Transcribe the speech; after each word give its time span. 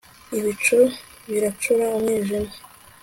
ibicu 0.37 0.79
biracura 1.29 1.85
umwijima 1.97 2.51